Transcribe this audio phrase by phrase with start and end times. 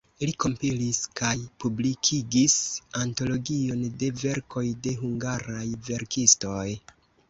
[0.27, 1.33] Li kompilis kaj
[1.65, 2.57] publikigis
[3.03, 6.69] antologion de verkoj de hungaraj verkistoj.